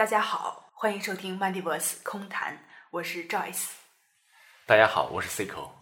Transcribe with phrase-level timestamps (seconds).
[0.00, 3.72] 大家好，欢迎收听 Mandiverse 空谈，我是 Joyce。
[4.64, 5.72] 大家好，我是 Cico。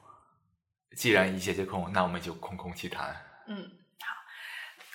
[0.97, 3.15] 既然一切皆空，那我们就空空其谈。
[3.47, 3.71] 嗯，
[4.01, 4.17] 好，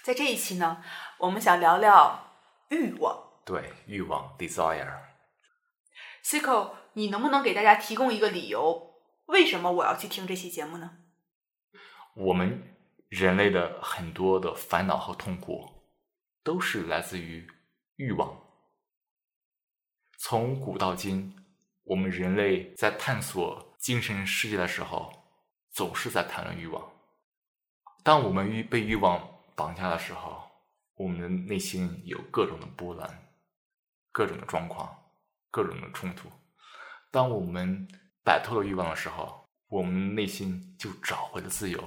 [0.03, 0.83] 在这一期呢，
[1.19, 2.33] 我们想聊聊
[2.67, 3.17] 欲望。
[3.45, 4.93] 对，欲望 （desire）。
[6.21, 8.95] Cico，你能不能给大家提供一个理由，
[9.27, 10.97] 为什么我要去听这期节目呢？
[12.15, 12.75] 我们
[13.07, 15.81] 人类的很多的烦恼和痛苦，
[16.43, 17.49] 都是来自于
[17.95, 18.42] 欲望。
[20.25, 21.35] 从古到今，
[21.83, 25.11] 我们人类在探索精神世界的时候，
[25.69, 26.81] 总是在谈论欲望。
[28.03, 29.21] 当我们欲被欲望
[29.53, 30.49] 绑架的时候，
[30.95, 33.27] 我们的内心有各种的波澜，
[34.13, 34.97] 各种的状况，
[35.51, 36.31] 各种的冲突。
[37.11, 37.85] 当我们
[38.23, 41.83] 摆脱了欲望的时候，我们内心就找回了自由，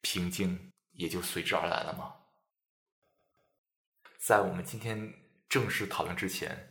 [0.00, 2.14] 平静也就随之而来了吗？
[4.16, 5.12] 在我们今天
[5.50, 6.67] 正式讨论之前，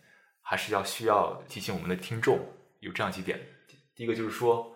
[0.49, 2.39] 还是要需要提醒我们的听众
[2.79, 3.37] 有这样几点。
[3.93, 4.73] 第一个就是说，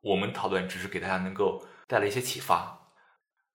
[0.00, 2.80] 我们讨论只是给大家能够带来一些启发，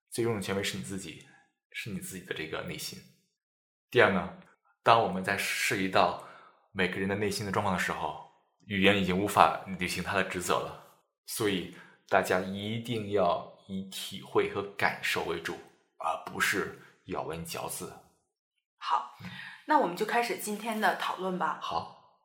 [0.08, 1.26] 最终的权威是你自己，
[1.72, 2.96] 是你自己的这个内心。
[3.90, 4.38] 第二呢，
[4.84, 6.22] 当我们在涉及到
[6.70, 8.30] 每个人的内心的状况的时候，
[8.66, 10.80] 语言已经无法履行它的职责了，
[11.26, 11.76] 所以
[12.08, 15.58] 大家一定要以体会和感受为主，
[15.96, 17.92] 而不是咬文嚼字。
[18.78, 19.18] 好，
[19.66, 21.58] 那我们就开始今天的讨论吧。
[21.60, 22.20] 好，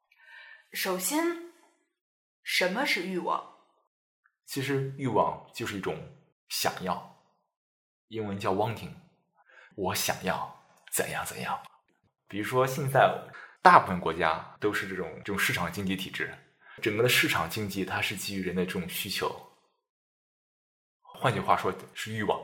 [0.74, 1.52] 首先，
[2.44, 3.44] 什么是欲望？
[4.46, 5.98] 其实欲望就是一种
[6.50, 7.24] 想要，
[8.10, 8.94] 英文叫 wanting。
[9.76, 11.60] 我想要怎样怎样。
[12.28, 13.12] 比如说，现在
[13.62, 16.32] 大部分国家都是这种这种市场经济体制，
[16.82, 19.34] 整个的市场经济它是基于人的这种需求，
[21.02, 22.40] 换句话说是欲望。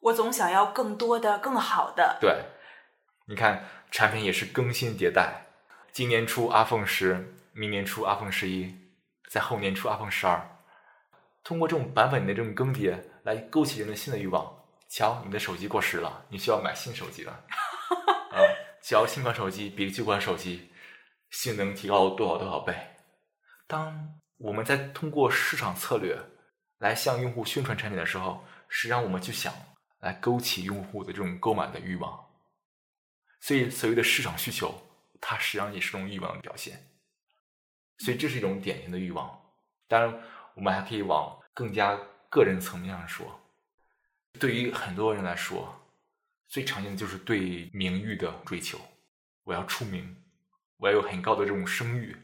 [0.00, 2.18] 我总想要更多的、更好的。
[2.20, 2.44] 对，
[3.26, 5.46] 你看产品也是更新迭代，
[5.92, 8.74] 今年出 iPhone 十，明年出 iPhone 十一，
[9.28, 10.40] 在后年出 iPhone 十二，
[11.42, 14.56] 通过这种版本的这种更迭来勾起人的新的欲望。
[14.88, 17.32] 瞧，你的手机过时了，你需要买新手机了。
[18.32, 18.38] 啊，
[18.82, 20.70] 瞧，新款手机比旧款手机
[21.30, 22.74] 性能提高了多少多少倍。
[23.66, 26.18] 当我们在通过市场策略
[26.78, 29.52] 来向用户宣传产品的时候，实际上我们就想
[30.00, 32.29] 来勾起用户的这种购买的欲望。
[33.40, 34.74] 所以，所谓的市场需求，
[35.20, 36.86] 它实际上也是一种欲望的表现。
[37.98, 39.40] 所以，这是一种典型的欲望。
[39.88, 40.22] 当然，
[40.54, 43.40] 我们还可以往更加个人层面上说。
[44.38, 45.74] 对于很多人来说，
[46.48, 48.78] 最常见的就是对名誉的追求。
[49.42, 50.22] 我要出名，
[50.76, 52.16] 我要有很高的这种声誉。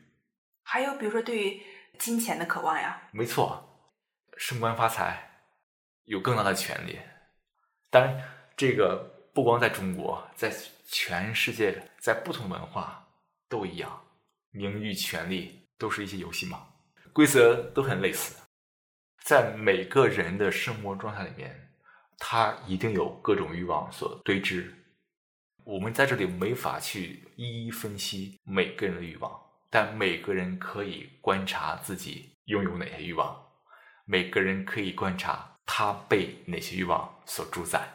[0.62, 1.62] 还有，比如说对于
[1.98, 3.08] 金钱的渴望呀。
[3.10, 3.90] 没错，
[4.36, 5.48] 升官发财，
[6.04, 7.00] 有更大的权利。
[7.90, 8.22] 当然，
[8.56, 10.50] 这个不光在中国，在
[10.88, 13.06] 全世界，在不同文化
[13.50, 14.02] 都一样，
[14.50, 16.66] 名誉、权利都是一些游戏嘛，
[17.12, 18.34] 规则都很类似。
[19.22, 21.62] 在每个人的生活状态里面。
[22.18, 24.64] 他一定有各种欲望所堆积，
[25.64, 33.36] 我们在这里没法去一一分析每个人的欲望，但每个人可以观察自己拥有哪些欲望，
[34.06, 37.86] 每个人可以观察他被哪些欲望所主宰。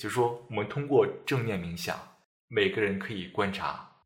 [0.00, 2.16] 就是说，我们通过正念冥想，
[2.48, 3.98] 每个人可以观察。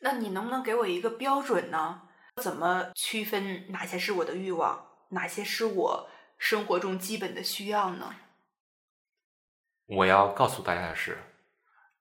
[0.00, 2.08] 那你能不能给我一个标准呢？
[2.42, 6.10] 怎么区分哪些是我的欲望，哪些是我？
[6.36, 8.12] 生活中基本的需要呢？
[9.86, 11.22] 我要告诉大家的是，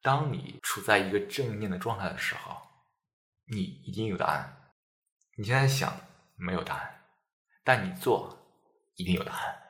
[0.01, 2.55] 当你处在一个正念的状态的时候，
[3.45, 4.71] 你已经有答案。
[5.37, 5.93] 你现在想
[6.35, 7.05] 没有答案，
[7.63, 8.35] 但你做
[8.95, 9.61] 一定有答案。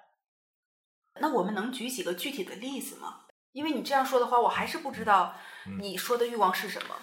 [1.16, 3.26] 那我们能举几个具体的例子吗？
[3.52, 5.34] 因为你这样说的话，我还是不知道
[5.80, 6.96] 你说的欲望是什么。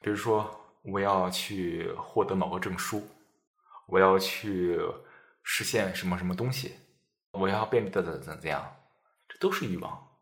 [0.00, 3.06] 比如说，我要去获得某个证书，
[3.86, 4.78] 我要去。
[5.48, 6.74] 实现什么什么东西，
[7.30, 8.78] 我要变得怎怎怎样，
[9.28, 10.18] 这都是欲望。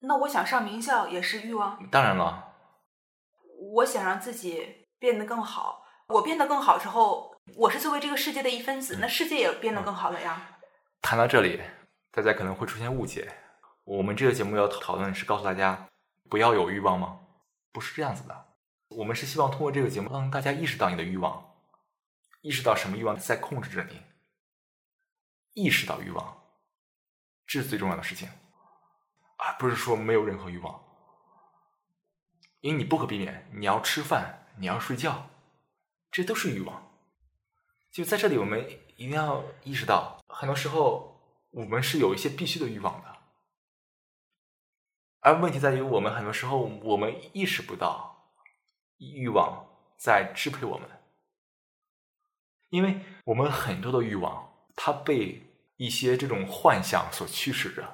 [0.00, 1.88] 那我想上名校也是欲望。
[1.88, 2.52] 当然了，
[3.76, 5.86] 我想让自己变得更好。
[6.08, 10.58] 我变得更好之后，我是作为这个世界的一分子，那世界也变得更好了呀。
[11.00, 11.62] 谈到这里，
[12.10, 13.32] 大家可能会出现误解。
[13.90, 15.88] 我们这个节目要讨论是告诉大家
[16.28, 17.22] 不要有欲望吗？
[17.72, 18.46] 不是这样子的。
[18.90, 21.56] 我们是希望通过这个节目让大家意识到你的欲望，
[22.40, 24.00] 意识到什么欲望在控制着你。
[25.54, 26.40] 意识到欲望，
[27.48, 28.28] 这是最重要的事情，
[29.36, 30.80] 而不是说没有任何欲望，
[32.60, 35.30] 因为你不可避免，你要吃饭，你要睡觉，
[36.12, 36.92] 这都是欲望。
[37.90, 41.20] 就在这里，我们一定要意识到，很多时候
[41.50, 43.09] 我们是有一些必须的欲望的，
[45.20, 48.32] 而问题在于，我们很多时候我们意识不到，
[48.98, 49.66] 欲望
[49.98, 50.88] 在支配我们，
[52.70, 55.42] 因为我们很多的欲望，它被
[55.76, 57.86] 一些这种幻象所驱使着。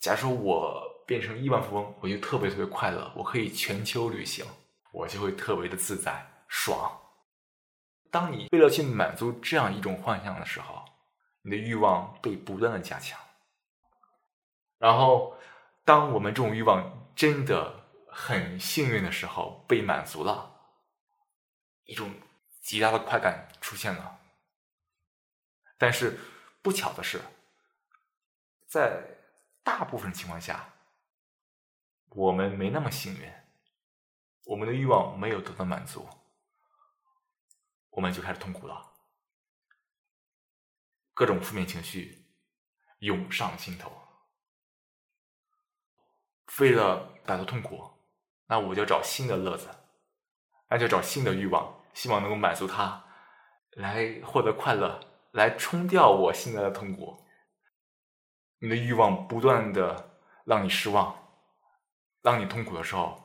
[0.00, 4.46] 假如说我变成亿万富翁，我就特别特别快乐，我可以全球旅行，
[4.90, 7.00] 我就会特别的自在爽。
[8.10, 10.82] 当你为了去满足这样一种幻象的时候，
[11.42, 13.20] 你的欲望被不断的加强。
[14.78, 15.34] 然后，
[15.84, 20.58] 当我们这种欲望真的很幸运的时候被满足了，
[21.84, 22.14] 一种
[22.62, 24.20] 极大的快感出现了。
[25.76, 26.18] 但是
[26.62, 27.20] 不巧的是，
[28.66, 29.18] 在
[29.62, 30.72] 大部分情况下，
[32.10, 33.30] 我们没那么幸运，
[34.46, 36.08] 我们的欲望没有得到满足。
[37.90, 38.92] 我们就开始痛苦了，
[41.12, 42.26] 各种负面情绪
[43.00, 44.03] 涌上心头。
[46.58, 47.90] 为了摆脱痛苦，
[48.46, 49.68] 那我就找新的乐子，
[50.68, 53.04] 那就找新的欲望，希望能够满足它，
[53.72, 55.00] 来获得快乐，
[55.32, 57.20] 来冲掉我现在的痛苦。
[58.58, 61.28] 你的欲望不断的让你失望，
[62.22, 63.22] 让你痛苦的时候，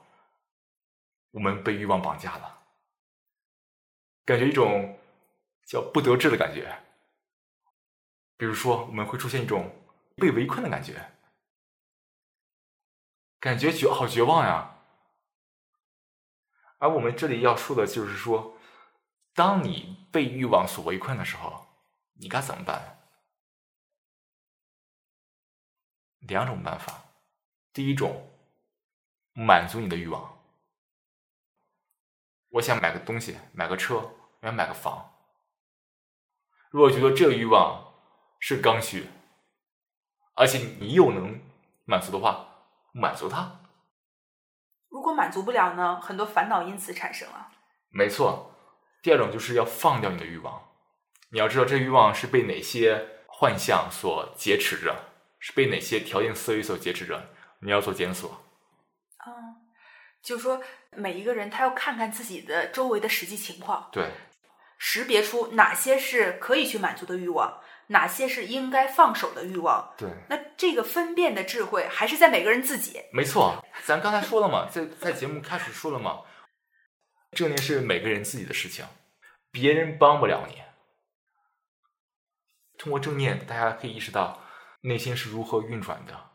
[1.32, 2.58] 我们被欲望绑架了。
[4.26, 5.00] 感觉一种
[5.66, 6.76] 叫不得志的感觉，
[8.38, 9.72] 比如说我们会出现一种
[10.18, 11.06] 被围困的感觉，
[13.40, 14.78] 感觉绝好绝望呀。
[16.78, 18.58] 而我们这里要说的就是说，
[19.34, 21.68] 当你被欲望所围困的时候，
[22.14, 23.00] 你该怎么办？
[26.20, 27.04] 两种办法，
[27.74, 28.30] 第一种，
[29.34, 30.38] 满足你的欲望。
[32.50, 34.16] 我想买个东西，买个车。
[34.42, 35.14] 我想买个房，
[36.70, 37.94] 如果觉得这个欲望
[38.40, 39.10] 是刚需，
[40.34, 41.42] 而且你又能
[41.84, 42.49] 满足的话，
[42.94, 43.62] 满足它。
[44.90, 46.00] 如果满足不了呢？
[46.02, 47.52] 很多烦恼因此产生了。
[47.90, 48.56] 没错，
[49.02, 50.62] 第二种就是要放掉你的欲望。
[51.32, 54.96] 你要知道，这欲望是被哪些幻象所劫持着，
[55.40, 57.30] 是被哪些条件思维所劫持着。
[57.62, 58.44] 你要做检索。
[59.28, 59.56] 嗯，
[60.24, 63.90] 就是说，每一个人他要看看自己的周围的实际情况。
[63.92, 64.10] 对。
[64.82, 69.94] 识别出哪些是可以去满足的欲望，哪些是应该放手的欲望。
[69.98, 73.02] 对，那这个分辨的智慧还是在每个人自己。
[73.12, 76.22] 没错，咱刚才说了嘛，在在节目开始说了嘛，
[77.32, 78.86] 正念是每个人自己的事情，
[79.52, 80.62] 别人帮不了你。
[82.78, 84.42] 通过正念，大家可以意识到
[84.82, 86.32] 内心是如何运转的，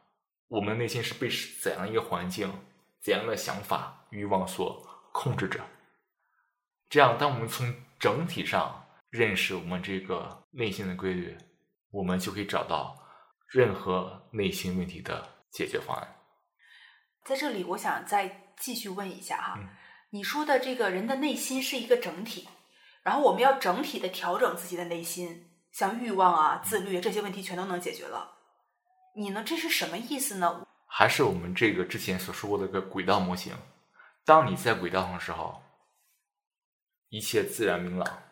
[0.48, 1.28] 我们内心是被
[1.60, 2.52] 怎样一个环境、
[3.00, 5.60] 怎样的想法、欲望所控制着。
[6.90, 8.83] 这样，当我们从整体上
[9.14, 11.38] 认识我们这个内心的规律，
[11.92, 13.00] 我们就可以找到
[13.46, 16.16] 任何内心问题的解决方案。
[17.24, 19.56] 在这里，我想再继续问一下哈，
[20.10, 22.48] 你说的这个人的内心是一个整体，
[23.04, 28.32] 然后我们要整体的调整自己的内心，像欲望啊、自律这些问题全都能解决了。
[29.14, 29.44] 你呢？
[29.46, 30.66] 这是什么意思呢？
[30.88, 33.52] 还是我们这个之前所说过的一个轨道模型？
[34.24, 35.62] 当你在轨道上的时候。
[37.10, 38.22] 一切自然明朗。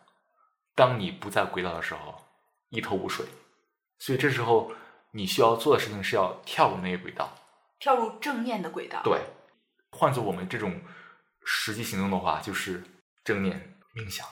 [0.75, 2.25] 当你不在轨道的时候，
[2.71, 3.27] 一头雾水。
[3.99, 4.73] 所以这时候
[5.13, 7.33] 你需要做的事情是要跳入那个轨道，
[7.79, 9.01] 跳入正念的轨道。
[9.05, 9.21] 对，
[9.91, 10.81] 换做我们这种
[11.45, 12.83] 实际行动的话，就是
[13.23, 14.27] 正念冥想，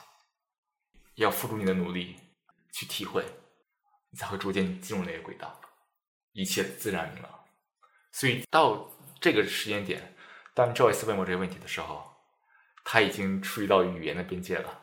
[1.15, 2.17] 要付出你的努力
[2.73, 3.25] 去体会，
[4.11, 5.61] 你才会逐渐进入那个轨道，
[6.33, 7.33] 一切自然明朗。
[8.13, 10.17] 所以到这个时间点，
[10.55, 12.09] 当 Joyce 问我这个问题的时候。
[12.83, 14.80] 他已经触及到语言的边界了，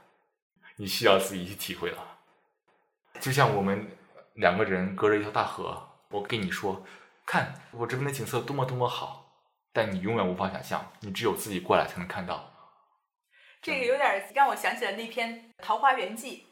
[0.77, 2.17] 你需要自己去体会了。
[3.19, 3.89] 就像我们
[4.36, 6.86] 两个人隔着一条大河，我跟你说，
[7.25, 9.31] 看我这边的景色多么多么好，
[9.74, 12.53] 但你永远无法想象，你只有自己过来才能看到。
[13.62, 16.48] 这个有点让我想起了那篇《桃花源记》，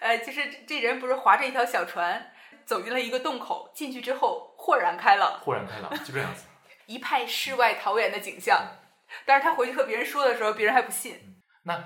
[0.00, 2.32] 呃，就是这人不是划着一条小船
[2.66, 6.44] 走进了一个洞口，进去之后豁然开朗，豁然开朗，就这样子，
[6.86, 8.76] 一派世外桃源的景象。
[9.24, 11.42] 但是他回去和别人说的时候，别人还不信。
[11.62, 11.82] 那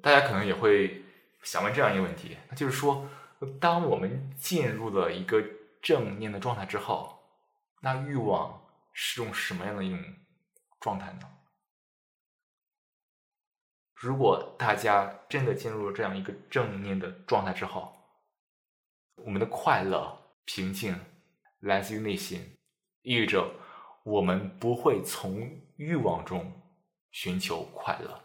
[0.00, 1.02] 大家可能也会
[1.46, 3.08] 想问这样一个问题，那就是说，
[3.60, 5.42] 当我们进入了一个
[5.80, 7.18] 正念的状态之后，
[7.80, 8.62] 那欲望
[8.92, 9.98] 是用什么样的一种
[10.80, 11.20] 状态呢？
[13.94, 17.94] 如果大家真的进入了这样一个正念的状态之后，
[19.14, 20.98] 我们的快乐、平静
[21.60, 22.58] 来自于内心，
[23.02, 23.50] 意味着。
[24.06, 26.52] 我们不会从欲望中
[27.10, 28.22] 寻求快乐，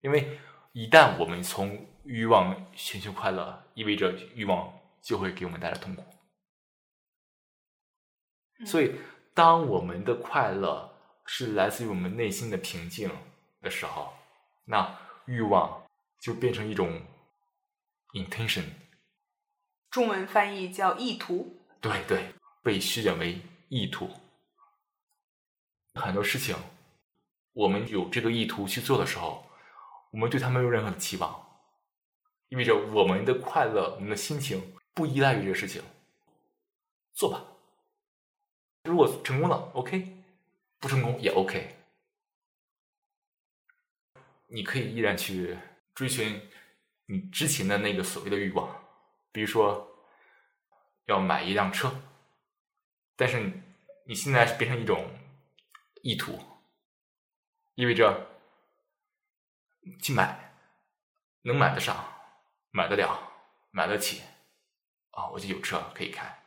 [0.00, 0.36] 因为
[0.72, 6.04] 一旦我们从欲望寻求快乐，意味着欲望就会给我们带来痛苦。
[8.66, 8.94] 所以，
[9.34, 10.94] 当我们的快乐
[11.26, 13.10] 是来自于我们内心的平静
[13.60, 14.12] 的时候，
[14.64, 14.96] 那
[15.26, 15.84] 欲望
[16.20, 17.02] 就变成一种
[18.12, 18.64] intention，
[19.90, 21.60] 中文翻译叫意图。
[21.80, 22.32] 对对，
[22.62, 24.08] 被虚减为意图。
[25.94, 26.56] 很多事情，
[27.52, 29.44] 我们有这个意图去做的时候，
[30.10, 31.43] 我们对他没有任何的期望，
[32.48, 35.82] 意味着我们的快乐、我们的心情不依赖于这个事情。
[37.12, 37.44] 做吧，
[38.84, 40.24] 如果成功了，OK；
[40.78, 41.76] 不成功也 OK。
[44.48, 45.56] 你可以依然去
[45.94, 46.48] 追寻
[47.06, 48.84] 你之前的那个所谓的欲望，
[49.32, 49.96] 比如说
[51.06, 52.02] 要买一辆车，
[53.16, 53.52] 但是
[54.06, 55.10] 你现在是变成一种。
[56.06, 56.38] 意图
[57.76, 58.28] 意味着
[60.02, 60.54] 去买，
[61.40, 62.13] 能买得上，
[62.74, 63.32] 买得了，
[63.70, 64.22] 买得起，
[65.12, 66.42] 啊，我就有车可以开。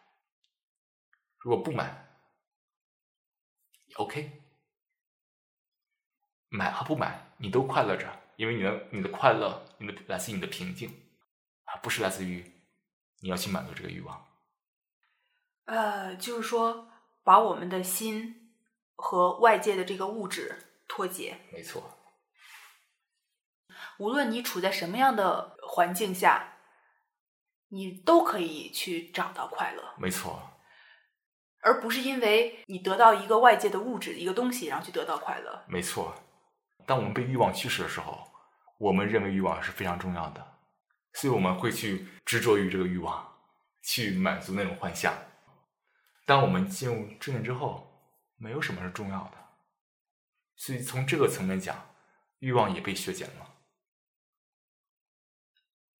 [1.37, 2.05] 如果不买
[3.85, 4.43] 也 OK，
[6.49, 10.89] 买和不买你都快乐着，因为你的你的快乐，你的来自于你的平静，
[11.63, 12.43] 啊不是来自于
[13.21, 14.27] 你要去满足这个欲望。
[15.63, 16.89] 呃，就是说，
[17.23, 18.43] 把我们的心。
[18.99, 21.99] 和外界的这个物质脱节，没错。
[23.99, 26.55] 无论你处在什么样的环境下，
[27.67, 30.41] 你都可以去找到快乐，没错。
[31.59, 36.15] 而不是因为你得到一个外界的物质一个东西，然后去得到快乐，没错。
[36.87, 38.27] 当我们被欲望驱使的时候，
[38.79, 40.59] 我们认为欲望是非常重要的，
[41.13, 43.37] 所以我们会去执着于这个欲望，
[43.83, 45.13] 去满足那种幻象。
[46.25, 47.85] 当我们进入正念之后。
[48.39, 49.37] 没有什么是重要的，
[50.57, 51.75] 所以从这个层面讲，
[52.37, 53.56] 欲望也被削减了。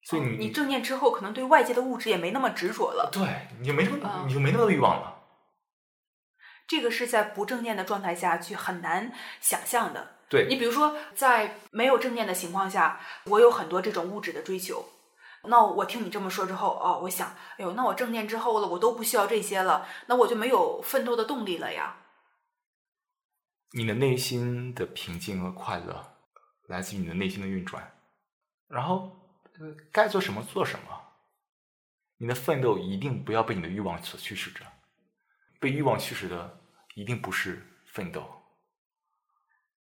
[0.08, 3.10] 所以你你正念之后，可能对外界的物质也没那么执着了。
[3.12, 5.22] 对，你就没什么，你就没那么多欲望了。
[6.66, 9.12] 这个是在不正念的状态下去很难
[9.42, 10.16] 想象的。
[10.30, 14.86] 对你比如说，在没有正念的情况下，我有很多这种物质的追求。
[15.44, 21.98] 那我听你这么说之后，哦，我想，哎呦，那我正念之后了，我都不需要这些了，那我就没有奋斗的动力了呀。
[23.74, 26.16] 你的内心的平静和快乐
[26.70, 27.92] 来自于你的内心的运转，
[28.70, 29.12] 然后
[29.92, 31.02] 该做什么做什么。
[32.18, 34.66] 你的奋斗一定不要被你的欲望所驱使着，
[35.60, 36.60] 被欲望驱使的
[36.96, 38.44] 一定不是奋斗。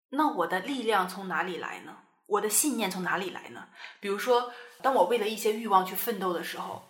[0.10, 1.98] 那我的力量从哪里来呢？
[2.28, 3.68] 我的信念从哪里来呢？
[4.00, 4.52] 比如说，
[4.82, 6.82] 当我为了一些欲望去奋斗的时候，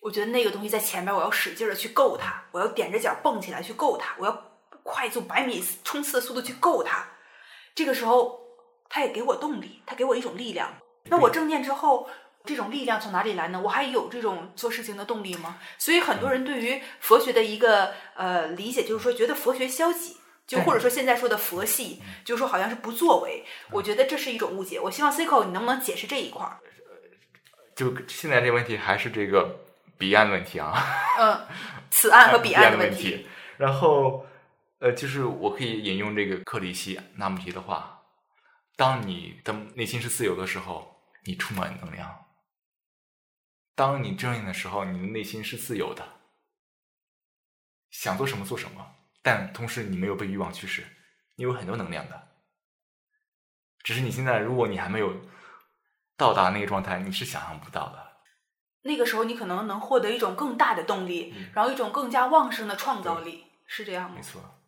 [0.00, 4.50] 我觉得那个东西在前面，我要使劲的去够它，我要踮着脚蹦起来去够它，我要。
[4.86, 7.08] 快速百米冲刺的速度去够它，
[7.74, 8.38] 这个时候
[8.90, 10.78] 它也给我动力，它给我一种力量。
[11.10, 12.08] 那我正念之后，
[12.44, 13.60] 这种力量从哪里来呢？
[13.60, 15.58] 我还有这种做事情的动力吗？
[15.78, 23.44] 所以很多人对于佛学的一个呃理解，就是说觉得佛学消极，就或者说现在说的佛系，就是说好像是不作为。
[23.70, 24.80] 我觉得这是一种误解。
[24.80, 26.58] 我希望 Cico 你能不能解释这一块儿？
[27.74, 29.60] 就现在这个问题还是这个
[29.98, 30.74] 彼岸问题啊？
[31.18, 31.46] 嗯，
[31.90, 33.26] 此岸和彼岸的问题。
[33.58, 34.26] 然后。
[34.80, 38.02] 呃，就是我可以引用这个克里希那穆提的话：，
[38.76, 40.93] 当你的内心是自由的时候，
[41.24, 42.26] 你充满能量；，
[43.74, 46.20] 当你正念的时候，你的内心是自由的，
[47.90, 50.86] 想做什么做什么，但同时你没有被欲望驱使，
[51.36, 52.28] 你有很多能量的。
[53.82, 55.20] 只是你现在，如果你还没有
[56.16, 58.22] 到达那个状态，你是想象不到的。
[58.82, 64.16] 那个时候，你可能能获得一种更大的动力，然后一种更加旺盛的创造力，是这样吗？
[64.16, 64.60] 没错。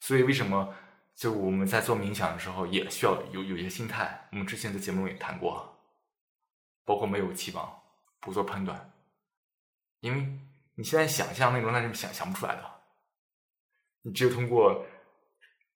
[0.00, 0.74] 所以，为什么
[1.20, 4.26] 就我们在做冥想的时候，也需要有有一些心态？
[4.32, 5.78] 我们之前在节目中也谈过，
[6.86, 7.82] 包括没有期望，
[8.20, 8.90] 不做判断，
[10.00, 10.26] 因为
[10.76, 12.64] 你现在想象那种那是想想不出来的。
[14.00, 14.86] 你只有通过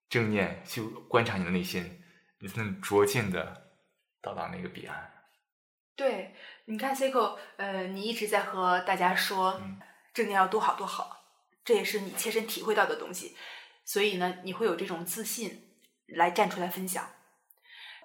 [0.09, 2.03] 正念去观察你的内心，
[2.39, 3.71] 你才能逐渐的
[4.23, 5.13] 到达那个彼岸。
[5.95, 6.35] 对，
[6.65, 9.61] 你看 Cico，呃，你一直在和大家说
[10.15, 11.23] 正念要多好多好，
[11.63, 13.37] 这也是你切身体会到的东西。
[13.85, 15.77] 所以呢，你会有这种自信
[16.07, 17.07] 来站出来分享。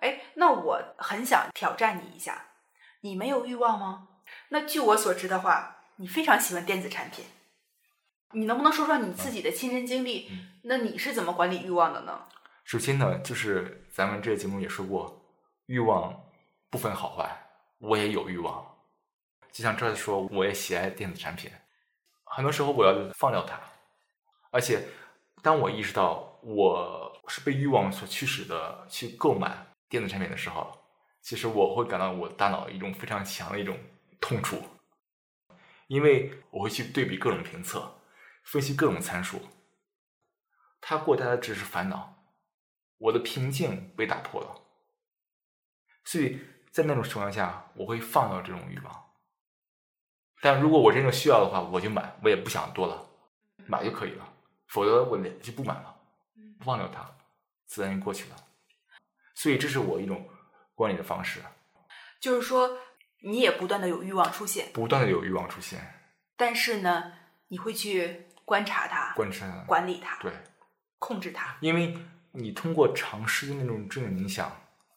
[0.02, 2.46] 哎，那我很想挑战你一下，
[3.02, 4.08] 你没有欲望吗？
[4.50, 7.26] 那据我所知的话，你非常喜欢电子产品。
[8.32, 10.30] 你能不能说说你自己的亲身经历？
[10.64, 12.28] 那你是怎么管理欲望的呢？
[12.64, 15.22] 首先呢，就是咱们这个节目也说过，
[15.66, 16.14] 欲望
[16.70, 17.30] 不分好坏，
[17.80, 18.66] 我也有欲望。
[19.52, 21.50] 就像这说，我也喜爱电子产品，
[22.24, 23.60] 很多时候我要放掉它，
[24.52, 24.86] 而且。
[25.42, 30.78] 当我意识到我是被欲望所驱使的去购买电子产品的时候，
[31.22, 33.78] 其实我会感到我大脑一种非常强的一种
[34.20, 34.62] 痛楚，
[35.88, 38.00] 因为我会去对比各种评测，
[38.44, 39.42] 分析各种参数，
[40.82, 42.16] 它给我带来的只是烦恼，
[42.98, 44.62] 我的平静被打破了。
[46.04, 46.40] 所以
[46.72, 49.06] 在那种情况下，我会放掉这种欲望。
[50.42, 53.06] 但如果我真正需要的话，我就买，我也不想多了，
[53.68, 54.34] 买就可以了。
[54.70, 55.96] 否则我就不买了，
[56.66, 57.10] 忘掉它，
[57.66, 58.36] 自然就过去了。
[59.36, 60.28] 所以这是我一种
[60.76, 61.42] 管理的方式。
[62.20, 62.78] 就是说，
[63.22, 65.80] 你也不断的有欲望出现，不断的有欲望出现，
[66.36, 67.14] 但是呢，
[67.48, 70.32] 你会去观察它，观察管理它，对，
[70.98, 71.58] 控制它。
[71.62, 71.98] 因为
[72.32, 74.52] 你通过长时间那种正念冥想，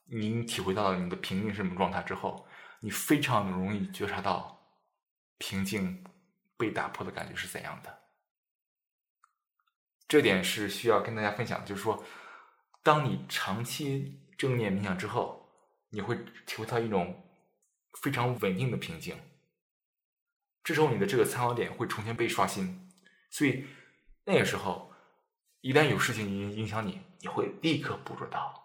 [0.06, 2.44] 你体会到了你的平静是什么状态之后，
[2.80, 4.60] 你非常容易觉察到
[5.38, 6.04] 平静
[6.56, 8.01] 被打破的感觉是怎样的。
[10.12, 12.04] 这点是需要跟大家分享，就是说，
[12.82, 15.48] 当你长期正念冥想之后，
[15.88, 16.14] 你会
[16.44, 17.26] 体会到一种
[18.02, 19.16] 非常稳定的平静。
[20.62, 22.90] 这时候你的这个参考点会重新被刷新，
[23.30, 23.64] 所以
[24.26, 24.92] 那个时候，
[25.62, 28.62] 一旦有事情影影响你，你会立刻捕捉到。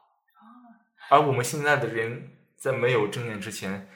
[1.10, 3.89] 而我们现在的人在没有正念之前，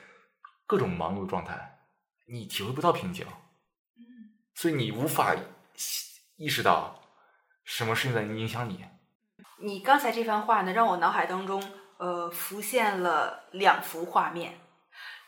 [0.65, 1.81] 各种忙碌的状态，
[2.27, 3.27] 你体会不到平静。
[4.55, 5.35] 所以你无法
[6.37, 6.97] 意识到。
[7.63, 8.85] 什么事情在影响你？
[9.59, 11.63] 你刚才这番话呢，让我脑海当中
[11.97, 14.59] 呃浮现了两幅画面。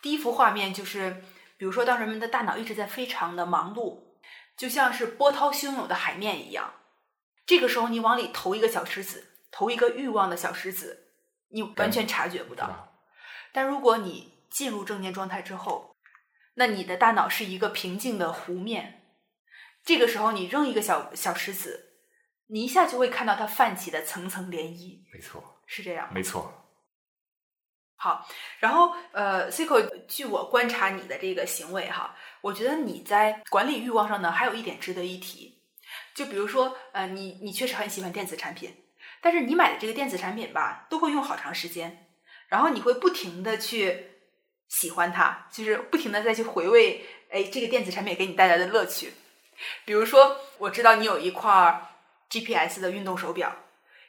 [0.02, 1.24] 第一幅画面就是，
[1.58, 4.00] 比如说，当人们的大脑一直在非常的忙碌，
[4.58, 6.74] 就像是波涛汹涌的海面一样。
[7.46, 11.13] 这个时候，你往里投一个小石子，投一个欲望的小石子，
[11.50, 12.90] 你完全察觉不到。
[13.54, 15.96] 但如果你进入正念状态之后，
[16.56, 19.04] 那你的大脑是一个平静的湖面。
[19.86, 21.92] 这个时候，你扔一个小小石子。
[22.53, 26.53] 你一下就会看到它泛起的层层涟漪，没错，是这样，没错。
[27.95, 28.27] 好，
[28.60, 35.63] 然后呃，Cico，据我观察你的这个行为哈，我觉得你在管理欲望上呢，还有一点值得一提。
[36.13, 38.72] 就比如说，呃，你你确实很喜欢电子产品，
[39.19, 42.05] 但是你买的这个电子产品吧，都会用好长时间，
[42.50, 44.12] 然后你会不停的去
[44.67, 49.12] 喜欢它，就是不停的再去回味，哎，这个电子产品给你带来的乐趣。
[49.86, 51.89] 比如说，我知道你有一块儿。
[52.34, 53.56] GPS 的运动手表，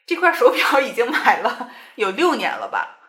[0.07, 3.01] 这块手表已经买了有六年了吧？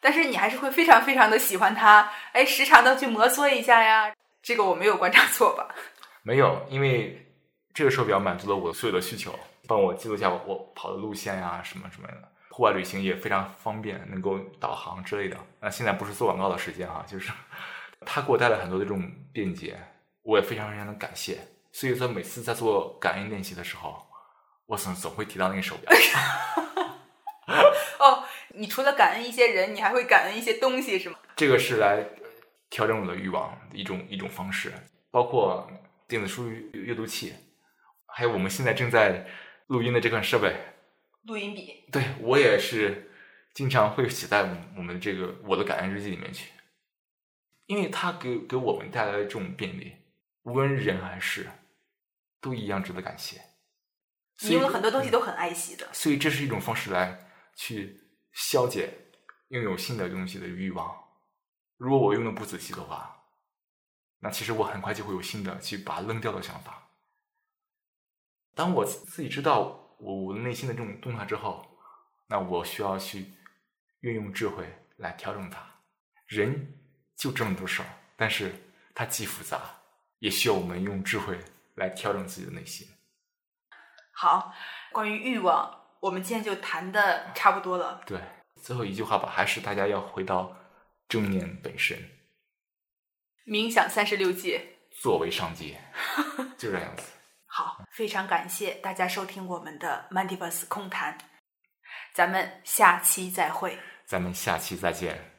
[0.00, 4.12] 但是你还是会非常非常的喜欢它，哎，时常的去摩挲一下呀。
[4.42, 5.68] 这个我没有观察错吧？
[6.24, 7.30] 没有，因为
[7.74, 12.28] 这个手表满足了我所有的需求，帮我记录下我跑的路线呀，什么什么的。
[12.50, 15.36] 户外旅行也非常方便，能够导航之类的。
[15.60, 17.30] 那现在不是做广告的时间啊，就是
[18.04, 19.78] 它给我带来很多的这种便捷，
[20.22, 21.38] 我也非常非常的感谢。
[21.72, 24.04] 所以说，每次在做感恩练习的时候。
[24.72, 25.92] 我总总会提到那个手表。
[28.00, 31.18] 哦，你除了感恩一些人，你还会感恩一些东西，是吗？
[31.36, 32.02] 这个是来
[32.70, 34.72] 调整我的欲望的一种一种方式，
[35.10, 35.70] 包括
[36.08, 37.34] 电子书阅读器，
[38.06, 39.26] 还有我们现在正在
[39.66, 40.56] 录音的这款设备——
[41.28, 41.84] 录音笔。
[41.92, 43.12] 对我也是
[43.52, 46.50] 经常会写在我们这个我的感恩日记里面去，
[47.66, 49.96] 因为它给给我们带来的这种便利，
[50.44, 51.46] 无论人还是
[52.40, 53.38] 都一样值得感谢。
[54.42, 58.00] 你有很多东西都很爱惜的，所以这是一种方式来去
[58.32, 58.92] 消解
[59.48, 60.96] 拥有新的东西的欲望。
[61.76, 63.24] 如果我用的不仔细的话，
[64.20, 66.88] 那其实我很快就会有新的去把它扔掉的想法。
[68.54, 71.66] 当我自己知道我我内心的这种动态之后，
[72.26, 73.32] 那我需要去
[74.00, 75.64] 运用智慧来调整它。
[76.26, 76.78] 人
[77.16, 78.54] 就这么多事儿，但是
[78.94, 79.60] 它既复杂，
[80.18, 81.38] 也需要我们用智慧
[81.74, 82.88] 来调整自己的内心。
[84.12, 84.54] 好，
[84.92, 88.00] 关于欲望，我们今天就谈的差不多了。
[88.06, 88.20] 对，
[88.62, 90.54] 最后一句话吧，还是大家要回到
[91.08, 91.98] 正念本身。
[93.46, 94.60] 冥想三十六计，
[95.00, 95.76] 作为上计，
[96.56, 97.04] 就这样子。
[97.46, 101.18] 好，非常感谢大家收听我们的 Mandiverse 空谈，
[102.14, 103.78] 咱们下期再会。
[104.06, 105.31] 咱们下期再见。